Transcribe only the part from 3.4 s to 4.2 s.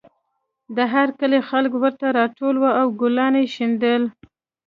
شیندل